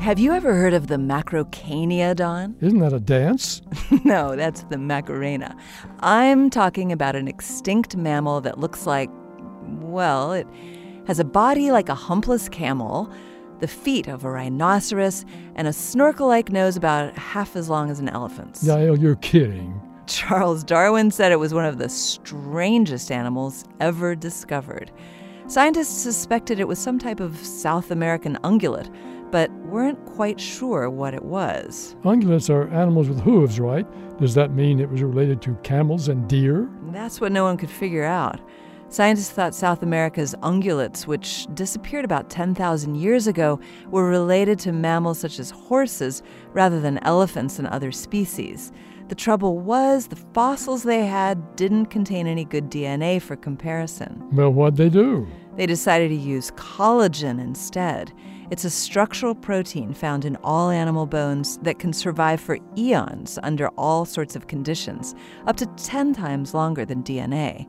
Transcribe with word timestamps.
Have 0.00 0.18
you 0.18 0.32
ever 0.32 0.54
heard 0.54 0.72
of 0.72 0.86
the 0.86 0.96
Macrauchenia, 0.96 2.16
Don? 2.16 2.56
Isn't 2.62 2.78
that 2.78 2.94
a 2.94 2.98
dance? 2.98 3.60
no, 4.02 4.34
that's 4.34 4.62
the 4.64 4.78
Macarena. 4.78 5.54
I'm 6.00 6.48
talking 6.48 6.90
about 6.90 7.16
an 7.16 7.28
extinct 7.28 7.98
mammal 7.98 8.40
that 8.40 8.58
looks 8.58 8.86
like, 8.86 9.10
well, 9.82 10.32
it 10.32 10.46
has 11.06 11.18
a 11.18 11.24
body 11.24 11.70
like 11.70 11.90
a 11.90 11.94
humpless 11.94 12.48
camel, 12.48 13.12
the 13.58 13.68
feet 13.68 14.08
of 14.08 14.24
a 14.24 14.30
rhinoceros, 14.30 15.26
and 15.54 15.68
a 15.68 15.72
snorkel 15.72 16.28
like 16.28 16.50
nose 16.50 16.78
about 16.78 17.16
half 17.18 17.54
as 17.54 17.68
long 17.68 17.90
as 17.90 18.00
an 18.00 18.08
elephant's. 18.08 18.64
Yeah, 18.64 18.92
you're 18.94 19.16
kidding. 19.16 19.78
Charles 20.06 20.64
Darwin 20.64 21.10
said 21.10 21.30
it 21.30 21.38
was 21.38 21.52
one 21.52 21.66
of 21.66 21.76
the 21.76 21.90
strangest 21.90 23.12
animals 23.12 23.66
ever 23.80 24.14
discovered. 24.14 24.90
Scientists 25.50 26.00
suspected 26.00 26.60
it 26.60 26.68
was 26.68 26.78
some 26.78 26.96
type 26.96 27.18
of 27.18 27.36
South 27.44 27.90
American 27.90 28.38
ungulate, 28.44 28.88
but 29.32 29.50
weren't 29.64 29.98
quite 30.06 30.38
sure 30.38 30.88
what 30.88 31.12
it 31.12 31.24
was. 31.24 31.96
Ungulates 32.04 32.48
are 32.48 32.68
animals 32.68 33.08
with 33.08 33.18
hooves, 33.18 33.58
right? 33.58 33.84
Does 34.20 34.32
that 34.34 34.52
mean 34.52 34.78
it 34.78 34.88
was 34.88 35.02
related 35.02 35.42
to 35.42 35.56
camels 35.64 36.06
and 36.06 36.28
deer? 36.28 36.70
That's 36.92 37.20
what 37.20 37.32
no 37.32 37.42
one 37.42 37.56
could 37.56 37.68
figure 37.68 38.04
out. 38.04 38.40
Scientists 38.90 39.30
thought 39.30 39.52
South 39.52 39.82
America's 39.82 40.36
ungulates, 40.44 41.08
which 41.08 41.48
disappeared 41.54 42.04
about 42.04 42.30
10,000 42.30 42.94
years 42.94 43.26
ago, 43.26 43.58
were 43.86 44.08
related 44.08 44.56
to 44.60 44.70
mammals 44.70 45.18
such 45.18 45.40
as 45.40 45.50
horses 45.50 46.22
rather 46.52 46.80
than 46.80 46.98
elephants 46.98 47.58
and 47.58 47.66
other 47.66 47.90
species. 47.90 48.70
The 49.08 49.16
trouble 49.16 49.58
was, 49.58 50.06
the 50.06 50.14
fossils 50.14 50.84
they 50.84 51.06
had 51.06 51.56
didn't 51.56 51.86
contain 51.86 52.28
any 52.28 52.44
good 52.44 52.70
DNA 52.70 53.20
for 53.20 53.34
comparison. 53.34 54.28
Well, 54.30 54.52
what'd 54.52 54.76
they 54.76 54.88
do? 54.88 55.26
They 55.60 55.66
decided 55.66 56.08
to 56.08 56.14
use 56.14 56.52
collagen 56.52 57.38
instead. 57.38 58.14
It's 58.50 58.64
a 58.64 58.70
structural 58.70 59.34
protein 59.34 59.92
found 59.92 60.24
in 60.24 60.36
all 60.36 60.70
animal 60.70 61.04
bones 61.04 61.58
that 61.58 61.78
can 61.78 61.92
survive 61.92 62.40
for 62.40 62.56
eons 62.78 63.38
under 63.42 63.68
all 63.76 64.06
sorts 64.06 64.34
of 64.34 64.46
conditions, 64.46 65.14
up 65.46 65.58
to 65.58 65.66
10 65.66 66.14
times 66.14 66.54
longer 66.54 66.86
than 66.86 67.02
DNA. 67.02 67.68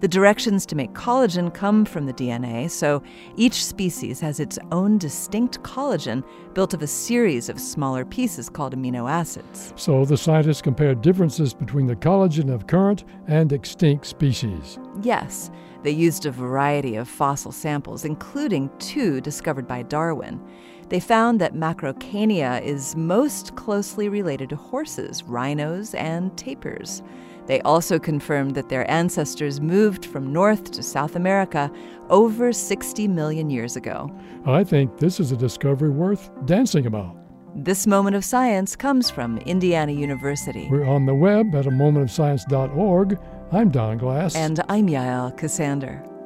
The 0.00 0.06
directions 0.06 0.64
to 0.66 0.76
make 0.76 0.92
collagen 0.92 1.52
come 1.52 1.84
from 1.84 2.06
the 2.06 2.12
DNA, 2.12 2.70
so 2.70 3.02
each 3.36 3.64
species 3.64 4.20
has 4.20 4.38
its 4.38 4.56
own 4.70 4.96
distinct 4.96 5.60
collagen 5.62 6.22
built 6.54 6.72
of 6.72 6.82
a 6.82 6.86
series 6.86 7.48
of 7.48 7.58
smaller 7.58 8.04
pieces 8.04 8.48
called 8.48 8.76
amino 8.76 9.10
acids. 9.10 9.72
So 9.74 10.04
the 10.04 10.16
scientists 10.16 10.62
compared 10.62 11.02
differences 11.02 11.52
between 11.52 11.86
the 11.86 11.96
collagen 11.96 12.48
of 12.48 12.68
current 12.68 13.04
and 13.26 13.52
extinct 13.52 14.06
species. 14.06 14.78
Yes, 15.02 15.50
they 15.82 15.90
used 15.90 16.26
a 16.26 16.30
variety 16.30 16.94
of 16.94 17.08
fossil 17.08 17.50
samples, 17.50 18.04
including 18.04 18.70
two 18.78 19.20
discovered 19.20 19.66
by 19.66 19.82
Darwin. 19.82 20.40
They 20.88 21.00
found 21.00 21.40
that 21.40 21.54
Macrauchenia 21.54 22.62
is 22.62 22.96
most 22.96 23.54
closely 23.56 24.08
related 24.08 24.48
to 24.50 24.56
horses, 24.56 25.22
rhinos, 25.22 25.94
and 25.94 26.32
tapirs. 26.32 27.02
They 27.46 27.60
also 27.62 27.98
confirmed 27.98 28.54
that 28.54 28.68
their 28.68 28.90
ancestors 28.90 29.60
moved 29.60 30.04
from 30.04 30.32
North 30.32 30.70
to 30.72 30.82
South 30.82 31.16
America 31.16 31.70
over 32.08 32.52
60 32.52 33.08
million 33.08 33.50
years 33.50 33.76
ago. 33.76 34.10
I 34.46 34.64
think 34.64 34.98
this 34.98 35.20
is 35.20 35.32
a 35.32 35.36
discovery 35.36 35.90
worth 35.90 36.30
dancing 36.46 36.86
about. 36.86 37.16
This 37.54 37.86
moment 37.86 38.16
of 38.16 38.24
science 38.24 38.76
comes 38.76 39.10
from 39.10 39.38
Indiana 39.38 39.92
University. 39.92 40.68
We're 40.70 40.84
on 40.84 41.06
the 41.06 41.14
web 41.14 41.54
at 41.54 41.66
a 41.66 41.70
momentofscience.org. 41.70 43.18
I'm 43.50 43.70
Don 43.70 43.96
Glass. 43.98 44.36
And 44.36 44.60
I'm 44.68 44.86
Yael 44.86 45.36
Ksander. 45.38 46.17